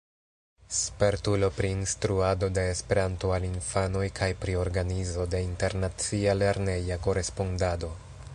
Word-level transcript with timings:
Spertulo 0.77 1.49
pri 1.57 1.69
instruado 1.79 2.49
de 2.55 2.63
Esperanto 2.69 3.35
al 3.37 3.45
infanoj 3.51 4.03
kaj 4.21 4.31
pri 4.41 4.57
organizo 4.63 5.29
de 5.35 5.45
internacia 5.51 6.37
lerneja 6.43 7.03
korespondado. 7.09 7.97